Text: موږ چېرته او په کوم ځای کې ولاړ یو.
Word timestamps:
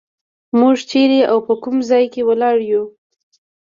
موږ 0.59 0.75
چېرته 0.89 1.19
او 1.31 1.37
په 1.47 1.53
کوم 1.63 1.77
ځای 1.89 2.05
کې 2.13 2.21
ولاړ 2.29 2.57
یو. 2.71 2.83